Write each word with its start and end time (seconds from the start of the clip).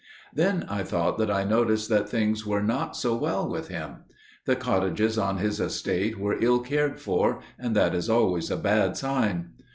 "Then 0.33 0.65
I 0.67 0.81
thought 0.81 1.19
that 1.19 1.29
I 1.29 1.43
noticed 1.43 1.87
that 1.91 2.09
things 2.09 2.43
were 2.43 2.63
not 2.63 2.97
so 2.97 3.15
well 3.15 3.47
with 3.47 3.67
him. 3.67 3.97
The 4.47 4.55
cottages 4.55 5.15
on 5.15 5.37
his 5.37 5.59
estate 5.59 6.17
were 6.19 6.41
ill 6.41 6.61
cared 6.61 6.99
for, 6.99 7.39
and 7.59 7.75
that 7.75 7.93
is 7.93 8.09
always 8.09 8.49
a 8.49 8.57
bad 8.57 8.97
sign. 8.97 9.51